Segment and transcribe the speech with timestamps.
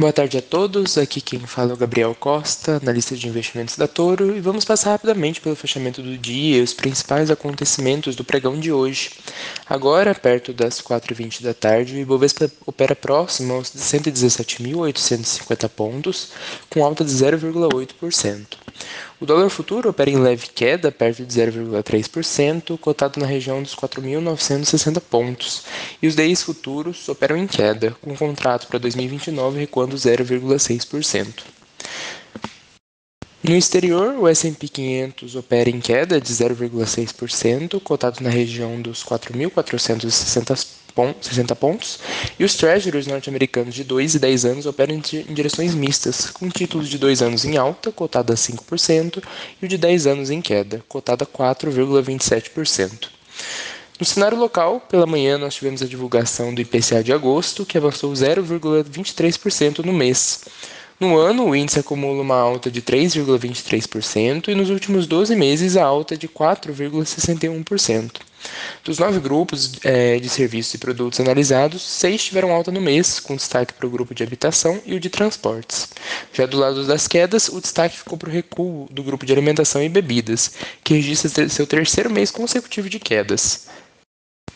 [0.00, 3.86] Boa tarde a todos, aqui quem fala é o Gabriel Costa, analista de investimentos da
[3.86, 8.58] Toro, e vamos passar rapidamente pelo fechamento do dia e os principais acontecimentos do pregão
[8.58, 9.10] de hoje.
[9.68, 16.30] Agora, perto das 4h20 da tarde, o Ibovespa opera próximo aos 117.850 pontos,
[16.70, 18.46] com alta de 0,8%.
[19.20, 24.98] O dólar futuro opera em leve queda, perto de 0,3%, cotado na região dos 4.960
[24.98, 25.64] pontos,
[26.00, 31.44] e os DIs futuros operam em queda, com contrato para 2029 recuando 0,6%.
[33.42, 40.79] No exterior, o S&P 500 opera em queda de 0,6%, cotado na região dos 4.460
[41.20, 41.98] 60 pontos,
[42.38, 46.88] e os Treasuries norte-americanos de 2 e 10 anos operam em direções mistas, com títulos
[46.88, 49.22] de 2 anos em alta, cotado a 5%,
[49.60, 53.08] e o de 10 anos em queda, cotado a 4,27%.
[54.00, 58.10] No cenário local, pela manhã nós tivemos a divulgação do IPCA de agosto, que avançou
[58.10, 60.40] 0,23% no mês.
[61.00, 65.82] No ano, o índice acumula uma alta de 3,23% e nos últimos 12 meses a
[65.82, 68.20] alta de 4,61%.
[68.84, 73.34] Dos nove grupos é, de serviços e produtos analisados, seis tiveram alta no mês, com
[73.34, 75.88] destaque para o grupo de habitação e o de transportes.
[76.34, 79.82] Já do lado das quedas, o destaque ficou para o recuo do grupo de alimentação
[79.82, 80.52] e bebidas,
[80.84, 83.68] que registra seu terceiro mês consecutivo de quedas.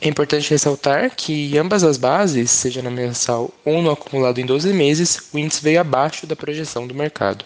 [0.00, 4.46] É importante ressaltar que em ambas as bases, seja no mensal ou no acumulado em
[4.46, 7.44] 12 meses, o índice veio abaixo da projeção do mercado.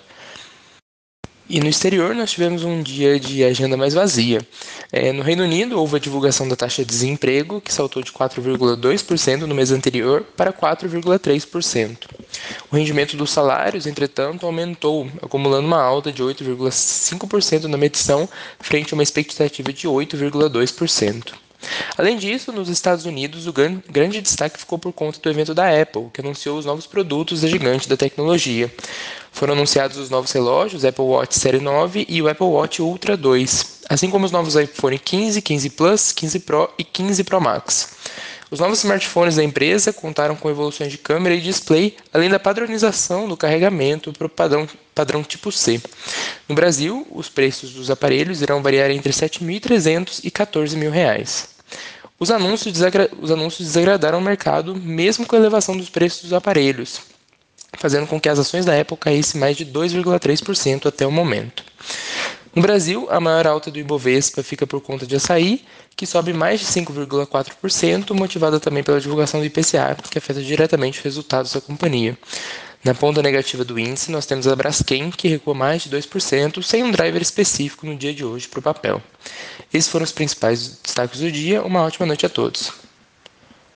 [1.49, 4.47] E no exterior, nós tivemos um dia de agenda mais vazia.
[4.91, 9.41] É, no Reino Unido, houve a divulgação da taxa de desemprego, que saltou de 4,2%
[9.41, 11.97] no mês anterior para 4,3%.
[12.71, 18.29] O rendimento dos salários, entretanto, aumentou, acumulando uma alta de 8,5% na medição,
[18.61, 21.33] frente a uma expectativa de 8,2%.
[21.97, 26.09] Além disso, nos Estados Unidos, o grande destaque ficou por conta do evento da Apple,
[26.13, 28.73] que anunciou os novos produtos da gigante da tecnologia.
[29.31, 33.81] Foram anunciados os novos relógios Apple Watch Série 9 e o Apple Watch Ultra 2,
[33.89, 37.91] assim como os novos iPhone 15, 15 Plus, 15 Pro e 15 Pro Max.
[38.53, 43.27] Os novos smartphones da empresa contaram com evoluções de câmera e display, além da padronização
[43.27, 45.81] do carregamento para o padrão, padrão tipo C.
[46.47, 51.52] No Brasil, os preços dos aparelhos irão variar entre R$ 7.300 e R$ 14.000.
[52.19, 52.79] Os anúncios,
[53.21, 57.01] os anúncios desagradaram o mercado, mesmo com a elevação dos preços dos aparelhos,
[57.79, 61.65] fazendo com que as ações da Apple caíssem mais de 2,3% até o momento.
[62.55, 65.65] No Brasil, a maior alta do Ibovespa fica por conta de açaí,
[65.97, 71.05] que sobe mais de 5,4%, motivada também pela divulgação do IPCA, que afeta diretamente os
[71.05, 72.17] resultados da companhia.
[72.85, 76.83] Na ponta negativa do índice, nós temos a Braskem, que recua mais de 2%, sem
[76.83, 79.01] um driver específico no dia de hoje para o papel.
[79.73, 81.63] Esses foram os principais destaques do dia.
[81.63, 82.73] Uma ótima noite a todos.